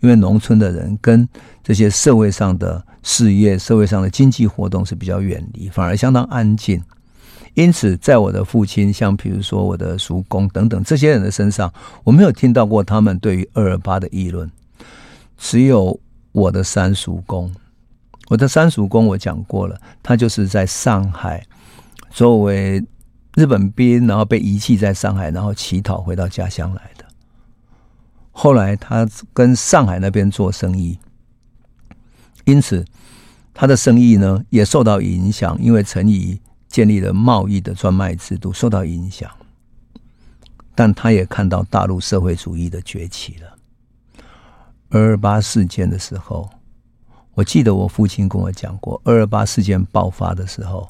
[0.00, 1.28] 因为农村的人跟
[1.62, 6.82] 这些社会上的事业、社会上的经济活动是比较远离，反而相当安静。
[7.52, 11.70] 因此，在我的父亲，像比如说我的叔公等等这些人的身上，
[12.02, 14.50] 我没有听到过他们对于二二八的议论。
[15.36, 16.00] 只有
[16.32, 17.52] 我的三叔公，
[18.28, 21.46] 我的三叔公我讲过了，他就是在上海
[22.10, 22.82] 作为。
[23.36, 27.04] 日本兵，然后被遗弃在上海，然后乞讨回到家乡来的。
[28.30, 30.98] 后来他跟上海那边做生意，
[32.44, 32.84] 因此
[33.52, 39.28] 他的生意呢也受到影响，因为陈仪建立了贸易的专卖制度，受到影响。
[40.76, 43.56] 但他也看到大陆社会主义的崛起了。
[44.90, 46.48] 二二八事件的时候，
[47.34, 50.88] 我记得我父亲跟我讲过，二二八事件爆发的时候。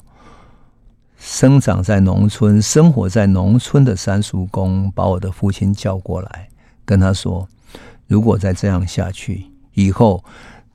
[1.17, 6.47] 生长在农村、生活在农村的三叔公把我的父亲叫过来，
[6.83, 7.47] 跟他说
[8.07, 10.23] ：“如果再这样下去，以后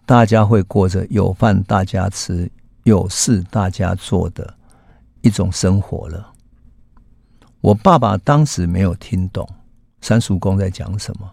[0.05, 2.50] 大家会过着有饭大家吃、
[2.85, 4.55] 有事大家做的
[5.20, 6.33] 一种生活了。”
[7.61, 9.46] 我爸爸当时没有听懂
[10.00, 11.31] 三叔公在讲什么，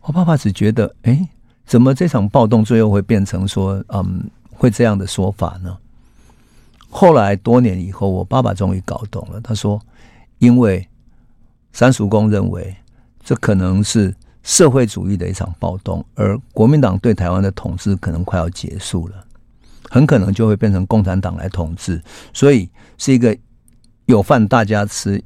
[0.00, 1.28] 我爸爸只觉得：“哎，
[1.66, 5.76] 怎么这场暴动最后会变成说，嗯，会这样的说法呢？”
[6.88, 9.40] 后来多年以后，我爸爸终于搞懂了。
[9.40, 9.80] 他说
[10.38, 10.88] ：“因为
[11.72, 12.74] 三叔公认为
[13.22, 19.26] 这可能是社会主义的一场暴动，而国民党对台湾的统治可能快要结束了，
[19.90, 23.36] 很可能就会变成共产党来统治，所以是一个
[24.06, 25.22] 有饭大家吃、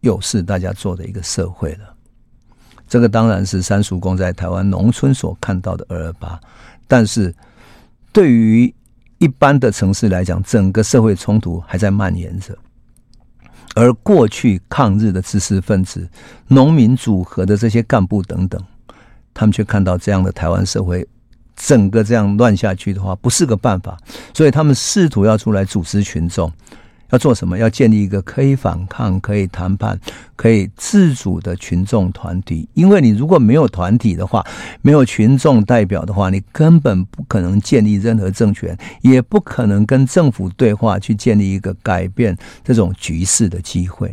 [0.00, 1.94] 有事大家做的一个社会了。
[2.88, 6.40] 这个当然是三叔公在台湾农村所看到的二二八，
[6.86, 7.34] 但是
[8.10, 8.74] 对于……
[9.18, 12.56] 一般的城市来讲，整个社会冲突还在蔓延着，
[13.74, 16.08] 而过去抗日的知识分子、
[16.48, 18.60] 农民组合的这些干部等等，
[19.32, 21.06] 他们却看到这样的台湾社会
[21.56, 23.96] 整个这样乱下去的话，不是个办法，
[24.34, 26.52] 所以他们试图要出来组织群众。
[27.14, 27.56] 要做什么？
[27.56, 29.98] 要建立一个可以反抗、可以谈判、
[30.34, 32.68] 可以自主的群众团体。
[32.74, 34.44] 因为你如果没有团体的话，
[34.82, 44.12] 没有群众代表的话，你根本不可能建立任何政权，也不可能跟政府对话，去建立一个改变这种局势的机会。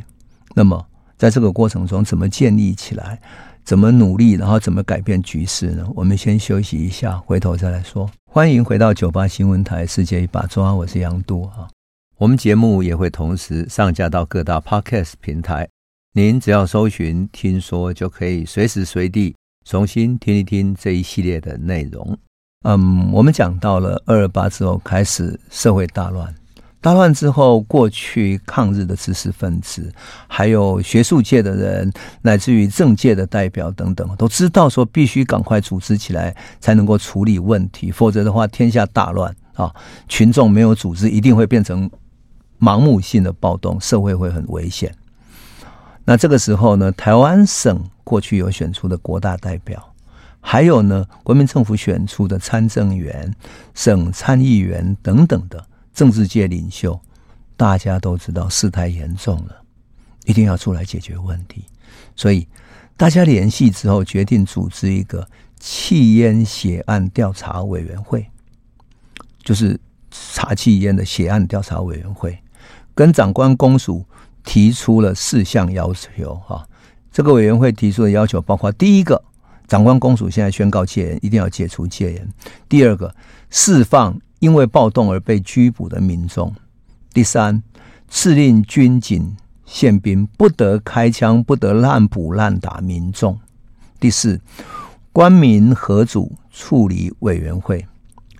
[0.53, 0.85] 那么，
[1.17, 3.19] 在这个过程中，怎么建立起来？
[3.63, 4.33] 怎么努力？
[4.33, 5.83] 然后怎么改变局势呢？
[5.95, 8.07] 我们先休息一下，回头再来说。
[8.25, 11.67] 欢迎回到九八新闻台《世界一把抓》，我是杨渡啊。
[12.21, 15.67] 我们节目也会同时上架到各大 Podcast 平台，
[16.13, 22.15] 您只要搜寻“听说”，就可以随时随地重新听一听这一系列的内容。
[22.63, 26.31] 嗯，我们讲到了二二八之后开始社会大乱，
[26.79, 29.91] 大乱之后，过去抗日的知识分子，
[30.27, 39.73] 还有学术界的人，乃至于政界的代表等等，都知道说必须赶快组织起来，才能够处理问题，否则的话天下大乱啊！
[40.07, 41.89] 群众没有组织，一定会变成。
[42.61, 44.95] 盲目性的暴动，社会会很危险。
[46.05, 49.93] 那这个时候呢，台湾省过去有选出的国大代表，
[50.39, 53.33] 还有呢，国民政府选出的参政员、
[53.73, 56.99] 省参议员等等的政治界领袖，
[57.57, 59.55] 大家都知道事态严重了，
[60.25, 61.65] 一定要出来解决问题。
[62.15, 62.47] 所以
[62.95, 65.27] 大家联系之后，决定组织一个
[65.59, 68.25] 弃烟血案调查委员会，
[69.43, 69.79] 就是
[70.11, 72.37] 查弃烟的血案调查委员会。
[72.93, 74.05] 跟长官公署
[74.43, 76.67] 提出了四项要求，哈，
[77.11, 79.23] 这个委员会提出的要求包括：第一个，
[79.67, 82.25] 长官公署现在宣告戒严，一定要解除戒严；
[82.67, 83.13] 第二个，
[83.49, 86.51] 释放因为暴动而被拘捕的民众；
[87.13, 87.61] 第三，
[88.09, 89.35] 敕令军警
[89.65, 93.35] 宪兵不得开枪、不得滥捕滥打民众；
[93.99, 94.41] 第四，
[95.13, 97.85] 官民合组处理委员会。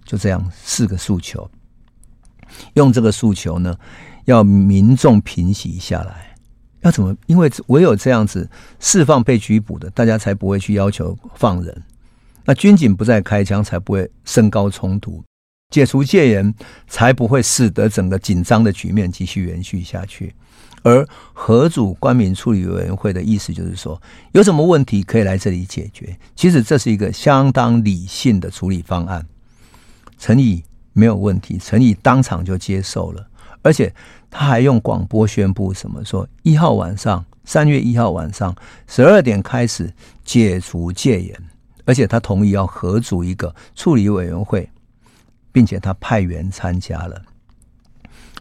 [0.03, 1.49] 就这样四个诉求，
[2.73, 3.73] 用这个诉求呢，
[4.25, 6.35] 要民众平息下来。
[6.81, 7.15] 要怎么？
[7.27, 8.49] 因为唯有这样子
[8.79, 11.83] 释放被拘捕的，大家才不会去要求放人。
[12.43, 15.23] 那军警不再开枪，才不会升高冲突。
[15.69, 16.53] 解除戒严，
[16.87, 20.33] 才不会使得整个紧张的局面继续延续下去。
[20.83, 24.01] 而合组官民处理委员会的意思就是说，
[24.31, 26.17] 有什么问题可以来这里解决。
[26.35, 29.23] 其实这是一个相当理性的处理方案。
[30.17, 30.63] 陈仪
[30.93, 33.25] 没有问题，陈仪当场就接受了，
[33.61, 33.93] 而且
[34.29, 38.55] 他还用广播宣布什么说：一号晚上，三月一号晚上
[38.87, 39.93] 十二点开始
[40.23, 41.37] 解除戒严，
[41.85, 44.69] 而且他同意要合组一个处理委员会，
[45.51, 47.21] 并且他派员参加了。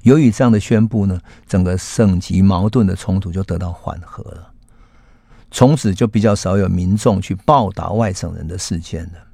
[0.03, 4.51] 由于这样的宣布呢，整个省级矛盾的冲突就得到缓和了，
[5.51, 9.30] 从此就比较少有民众去暴打外省人的事件了。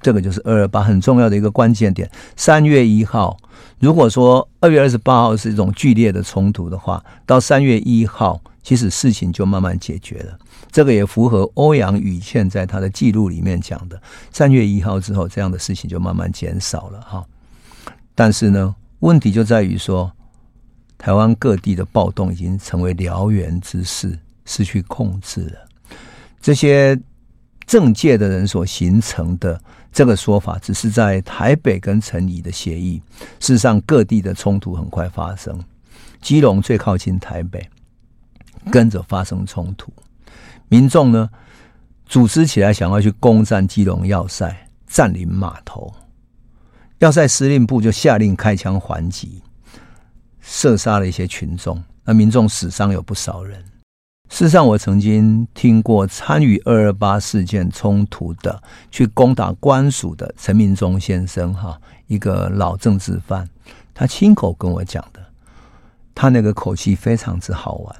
[0.00, 2.10] 这个就是二二八很重要的一个关键点。
[2.36, 3.36] 三月一号，
[3.78, 10.38] 如果说二月二十八号是一种剧烈的冲突的话，到三月一号，其实事情就慢慢解决了。
[10.72, 14.00] 这个也符合欧阳予倩在他的记录里面讲的，
[14.32, 17.24] 三月一号之后，这样的事情就慢慢减少了哈。
[18.14, 20.10] 但是呢，问题就在于说，
[20.96, 25.58] 台湾各地的暴动已经成为燎原之势，失去控制了。
[26.40, 26.98] 这些
[27.66, 29.60] 政界的人所形成的。
[29.92, 33.02] 这个说法只是在台北跟陈仪的协议，
[33.40, 35.58] 事实上各地的冲突很快发生。
[36.20, 37.68] 基隆最靠近台北，
[38.70, 39.92] 跟着发生冲突，
[40.68, 41.28] 民众呢
[42.06, 44.54] 组织起来想要去攻占基隆要塞，
[44.86, 45.92] 占领码头，
[46.98, 49.42] 要塞司令部就下令开枪还击，
[50.40, 53.64] 射杀了一些群众，那民众死伤有不少人。
[54.30, 63.46] 事实上，我曾经听过参与二二八事件冲突的，去攻打官署的陈明忠先生，哈，一个老政治犯，
[63.92, 65.20] 他亲口跟我讲的，
[66.14, 67.96] 他那个口气非常之好玩。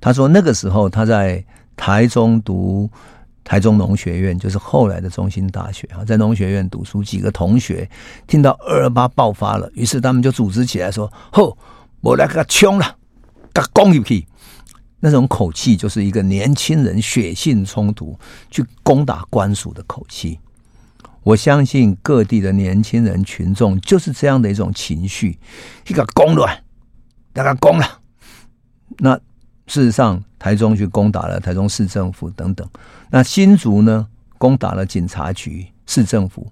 [0.00, 1.44] 他说那个时候他在
[1.76, 2.88] 台中读
[3.44, 7.88] 台中农学院，就是后来的中心大学啊，在农学院读书，几个同学
[8.26, 11.56] 听到二二八爆发了，于是他们就组织起来说：“吼，
[12.00, 12.96] 我来给他冲了，
[13.52, 14.26] 给他攻一批。”
[15.00, 18.18] 那种口气就是一个年轻人血性冲突
[18.50, 20.38] 去攻打官署的口气。
[21.22, 25.38] 我相信各地的年轻人群众就是这样的一种情绪，
[25.86, 26.64] 一个攻乱，
[27.32, 28.00] 大家攻了。
[28.98, 29.14] 那
[29.66, 32.66] 事实上，台中去攻打了台中市政府等等。
[33.10, 34.06] 那新竹呢，
[34.38, 36.50] 攻打了警察局、市政府，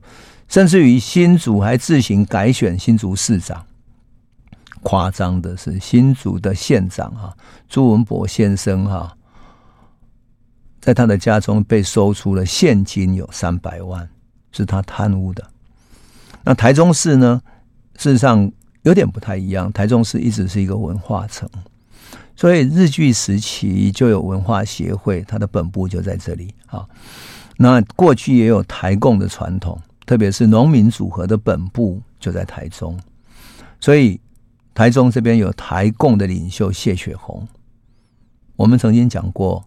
[0.48, 3.64] 甚至于新竹还自行改选新竹市长。
[4.86, 7.36] 夸张的是，新竹的县长哈
[7.68, 9.16] 朱文博先生哈，
[10.80, 14.08] 在他的家中被搜出了现金有三百万，
[14.52, 15.44] 是他贪污的。
[16.44, 17.42] 那台中市呢，
[17.96, 18.48] 事实上
[18.82, 19.72] 有点不太一样。
[19.72, 21.50] 台中市一直是一个文化城，
[22.36, 26.86] 所以日据时期就有文化协会，它的本部就在这里啊。
[27.56, 29.76] 那过去也有台共的传统，
[30.06, 32.96] 特别是农民组合的本部就在台中，
[33.80, 34.20] 所以。
[34.76, 37.48] 台中这边有台共的领袖谢雪红，
[38.56, 39.64] 我们曾经讲过，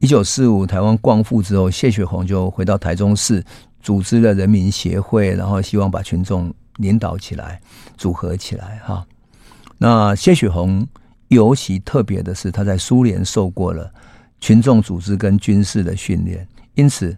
[0.00, 3.42] 一九四五台湾光复之后，谢雪红就回到台中市，
[3.80, 7.58] 组织了人民协会，然后希望把群众领导起来、
[7.96, 8.82] 组合起来。
[8.84, 9.02] 哈，
[9.78, 10.86] 那谢雪红
[11.28, 13.90] 尤其特别的是，他在苏联受过了
[14.42, 17.16] 群众组织跟军事的训练，因此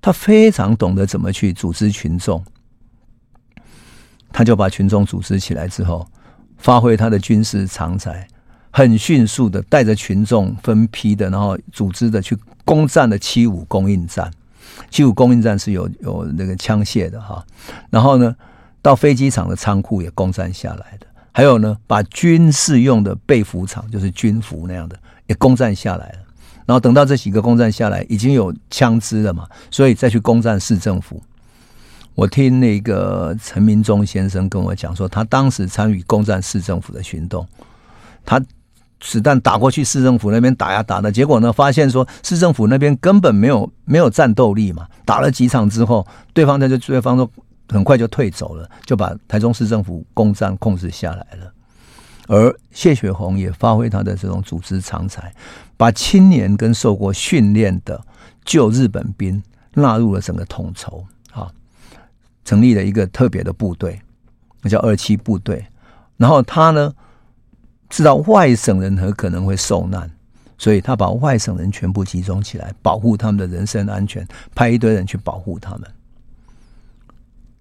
[0.00, 2.42] 他非常懂得怎么去组织群众。
[4.32, 6.06] 他就把群众组织起来之后，
[6.58, 8.26] 发挥他的军事长才，
[8.70, 14.30] 很迅速的带着群众分批的，然后组织的去攻占了七五供应站。
[14.90, 17.44] 七五供应站是有有那个枪械的哈，
[17.90, 18.34] 然后呢，
[18.80, 26.18] 到飞机场的仓库也攻占下来的，还有呢，把军事用的被服厂，就是军服那样的也攻占下来了。
[26.64, 31.22] 然后等到这几个攻占下来，已经有枪支了嘛，所以再去攻占市政府。
[32.14, 37.46] 我听那个陈明忠先生跟我讲说，他当时参与攻占市政府的行动，
[38.24, 38.40] 他
[39.00, 47.28] 子弹打过去市政府那边打呀打的，结果呢，发现说市政府那边根本没有没有战斗力嘛，打了几场之后，对方他就对方说
[47.68, 51.52] 很快就退走了，就把台中市政府攻占控制下来了。
[52.28, 55.34] 而谢雪红也发挥他的这种组织长才，
[55.76, 58.00] 把青年跟受过训练的
[58.44, 59.42] 旧日本兵
[59.74, 61.04] 纳入了整个统筹。
[62.44, 64.00] 成立了一个特别的部队，
[64.60, 65.64] 那叫二七部队。
[66.16, 66.94] 然后他呢，
[67.88, 70.10] 知道外省人很可能会受难，
[70.56, 75.82] 所以他把外省人全部集中起来，保护他们的人身安全，派一堆人去保护他们。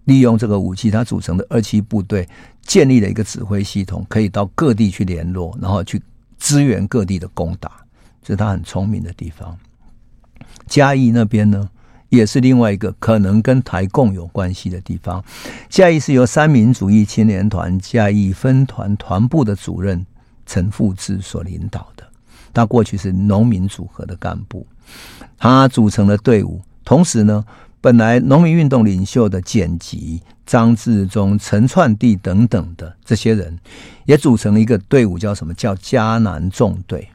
[0.06, 2.28] 利用这个武器，他组成的二七部队
[2.64, 6.02] 建立了一个指挥系统，可以到各地去联络，然后去
[6.38, 7.72] 支援各地的攻打，
[8.22, 9.58] 这是他很聪明的地方。
[10.66, 11.70] 嘉义那边呢，
[12.12, 15.24] 也是另外一个可能跟台共有关系的地方。
[15.68, 20.06] 嘉义是由三民主义青年团嘉义分团团部的主任
[20.46, 22.08] 陈富志所领导的，
[22.54, 24.68] 他过去是农民组合的干部，
[25.38, 27.44] 他组成了队伍，同时呢。
[27.84, 33.58] 本来农民运动领袖的简吉、张志忠、陈串地等等的这些人，
[34.06, 35.52] 也组成了一个队伍，叫什么？
[35.56, 37.10] 叫嘉南纵队。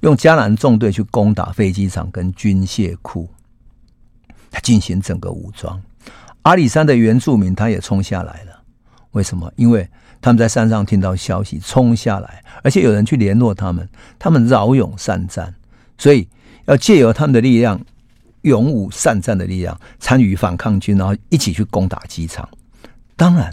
[0.00, 3.28] 用嘉南纵队去攻打飞机场跟军械库，
[4.62, 5.80] 进行整个武装。
[6.42, 8.62] 阿里山的原住民他也冲下来了。
[9.12, 9.52] 为什么？
[9.56, 9.88] 因为
[10.20, 13.88] 他们在山上听到消息，冲下来，而且有人去联络他们，
[14.18, 15.54] 他们骁勇善战，
[15.98, 16.28] 所以
[16.66, 17.80] 要借由他们的力量。
[18.42, 22.48] 勇武善战的力量参与反抗军，然后一起去攻打机场。
[23.16, 23.52] 当然，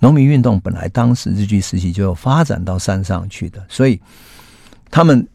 [0.00, 3.98] 农民运动本来当时日据时期就有发展到山上去的，所以
[4.90, 5.26] 他们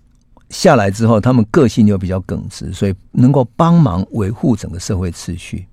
[0.49, 5.65] 下来之后，他们个性又比较耿直，所以能够帮忙维护整个社会秩序。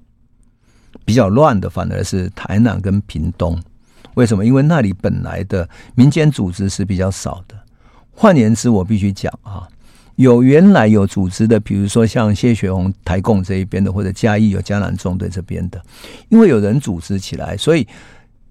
[1.04, 3.58] 比较乱的反而是台南跟屏东，
[4.14, 4.44] 为什么？
[4.44, 7.56] 因为那里本来的民间组织是比较少的。
[8.10, 9.68] 换言之，我必须讲啊。
[10.16, 15.80] 有原来有组织的，比如说像谢雪红台共这一边的，或者嘉义有嘉南纵队这边的，
[16.30, 17.86] 因为有人组织起来，所以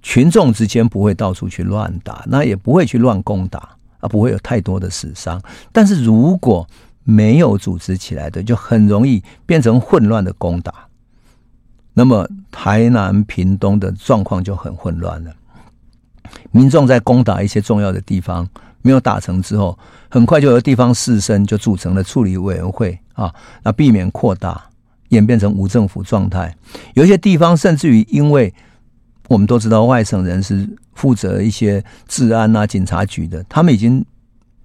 [0.03, 3.74] 群众之间不会到处去乱打，那也不会去乱攻打，
[4.05, 5.41] 啊，不会有太多的死伤。
[5.71, 6.67] 但是如果
[7.03, 10.73] 没有组织起来的，就很容易变成混乱的攻打，
[11.93, 15.31] 那么台南、屏东的状况就很混乱了。
[16.51, 18.47] 民众在攻打一些重要的地方。
[18.81, 19.75] 没有打成之后，
[20.09, 23.33] 很快就有地方士绅就组成了处理委员会啊，
[23.63, 24.63] 那避免扩大
[25.09, 26.55] 演变成无政府状态。
[26.93, 28.53] 有一些地方甚至于，因为
[29.27, 34.05] 我们都知道外省人是负责一些治安啊、警察局的，他们已经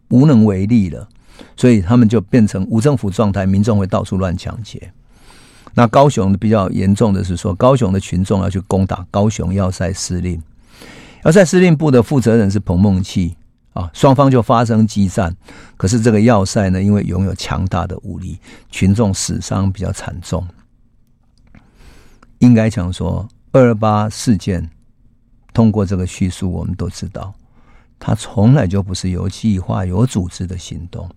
[0.09, 1.09] 无能为力了，
[1.57, 4.93] 所以他们就变成无政府状态，民众会到处乱抢劫。
[5.75, 10.43] 那高雄比较严重的是说，高雄的群众要去攻打高雄要塞司令，
[11.25, 13.35] 要塞司令部的负责人是彭孟缉。
[13.73, 15.33] 啊，双方就发生激战，
[15.77, 18.37] 可是这个要塞呢，因为拥有强大的武力，
[18.69, 20.45] 群众死伤比较惨重。
[22.41, 24.71] 应该讲说，二二八事件
[25.53, 27.35] 通过这个叙述，我们都知道，
[27.99, 31.11] 它从来就不是有计划、有组织的行动，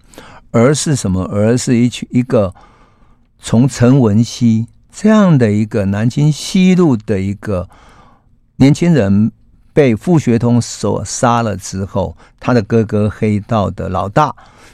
[0.52, 1.24] 而是什么？
[1.26, 2.54] 而是一群一个
[3.40, 7.70] 从陈文熙这样的一个南京西路的一个
[8.58, 9.32] 年轻人。
[9.76, 14.32] 被傅学通所杀了之后，他的哥哥黑道的老大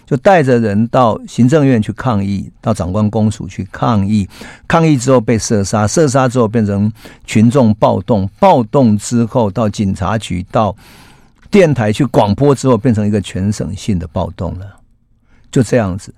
[0.09, 4.27] 就带着人到行政院去抗议，到长官公署去抗议。
[4.67, 6.91] 抗议之后被射杀，射杀之后变成
[7.25, 10.75] 群众暴动，暴动之后到警察局、到
[11.51, 14.81] 电台去广播之后，变成一个全省性的暴动了。
[15.51, 16.11] 就这样子，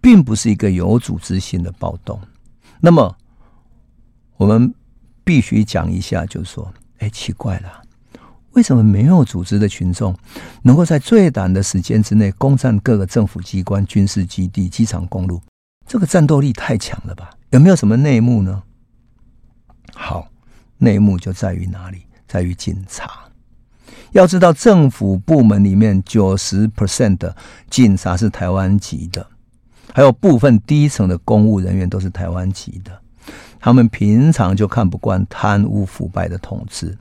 [0.00, 2.20] 并不是一个有组织性的暴动。
[2.78, 3.12] 那么，
[4.36, 4.72] 我们
[5.24, 7.82] 必须讲一下，就是说，哎，奇怪了。
[8.56, 10.16] 为什么没有组织的群众
[10.62, 15.42] 能够在最短的时间之内攻占各个政府机关、军事基地、机场、公路？
[15.86, 17.30] 这个战斗力太强了吧？
[17.50, 18.62] 有没有什么内幕呢？
[19.94, 20.26] 好，
[20.78, 22.06] 内幕就在于哪里？
[22.26, 23.10] 在于警察。
[24.12, 27.36] 要知道，政府部门里面九十 percent 的
[27.68, 29.26] 警察是台湾籍的，
[29.92, 32.98] 还有部分低层的公务人员都是台湾籍的。
[33.60, 36.96] 他们平常就看不惯贪污腐败的统治。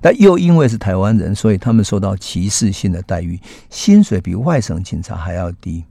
[0.00, 5.84] 但又因为是台湾人，所以他们受到歧视性的待遇，薪水比外省警察还要低，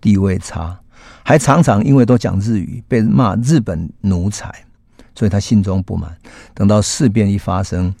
[0.00, 0.78] 地位差，
[1.22, 4.52] 还常常因为都讲日语，被骂日本奴才，
[5.14, 6.16] 所以他心中不满。
[6.54, 7.94] 等到事变一发生，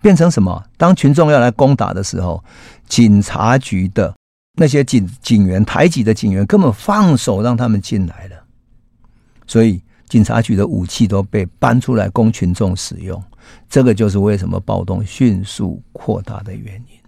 [0.00, 0.62] 变成什么？
[0.76, 2.42] 当群众要来攻打的时候，
[2.88, 4.14] 警察局的
[4.58, 8.36] 那些警警员，台籍的警员根本放手让他们进来了，
[9.46, 13.22] 所以警察局的武器都被搬出来供群众使用。
[13.68, 16.98] 这个就是为什么暴动迅速扩大的原因，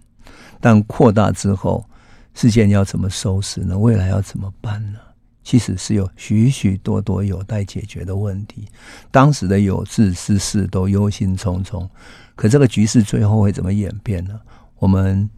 [0.59, 1.85] 但扩大之后，
[2.33, 3.77] 事件要怎么收拾呢？
[3.77, 4.99] 未来要怎么办呢？
[5.43, 8.67] 其实是有许许多多有待解决的问题。
[9.11, 11.87] 当时的有志之士都忧心忡忡，
[12.35, 14.39] 可这个局势最后会怎么演变呢？
[14.77, 15.29] 我们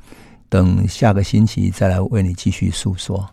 [0.49, 3.27] 等下个星期再来为你继续诉说。